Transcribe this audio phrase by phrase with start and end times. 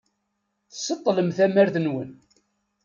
[0.71, 2.11] Tseṭṭlem tamart-nwen.